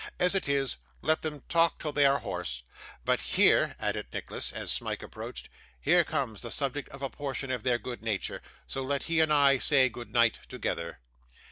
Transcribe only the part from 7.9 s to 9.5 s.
nature, so let he and